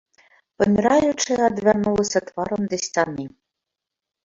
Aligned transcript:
Паміраючая 0.61 1.37
адвярнулася 1.49 2.19
тварам 2.31 2.61
да 2.75 2.83
сцяны. 2.87 3.29